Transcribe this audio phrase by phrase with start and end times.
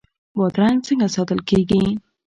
[0.37, 1.81] بادرنګ څنګه ساتل کیږي؟